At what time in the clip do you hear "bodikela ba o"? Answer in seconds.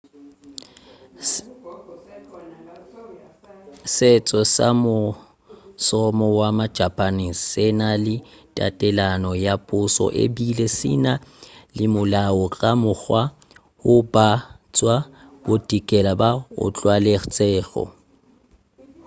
15.45-16.65